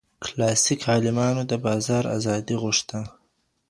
کلاسیک 0.25 0.81
عالمانو 0.91 1.43
د 1.51 1.53
بازار 1.65 2.03
ازادي 2.17 2.55
غوښته. 2.61 2.99